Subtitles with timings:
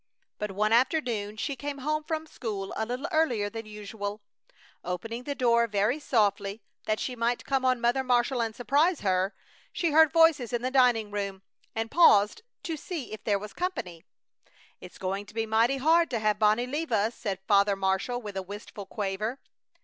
[0.39, 4.23] But one afternoon she came home from school a little earlier than usual.
[4.83, 9.35] Opening the door very softly that she might come on Mother Marshall and surprise her,
[9.71, 11.43] she heard voices in the dining room,
[11.75, 14.03] and paused to see if there was company.
[14.79, 18.35] "It's going to be mighty hard to have Bonnie leave us," said Father Marshall, with
[18.35, 19.39] a wistful quaver.